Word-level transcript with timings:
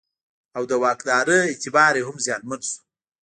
او 0.57 0.63
د 0.71 0.73
واکدارۍ 0.83 1.39
اعتبار 1.49 1.93
یې 1.99 2.03
هم 2.07 2.17
زیانمن 2.25 2.61
شو. 2.69 2.77